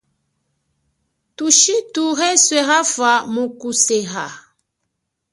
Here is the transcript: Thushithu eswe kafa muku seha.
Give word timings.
Thushithu 1.35 2.05
eswe 2.29 2.59
kafa 2.67 3.11
muku 3.33 3.69
seha. 3.83 4.25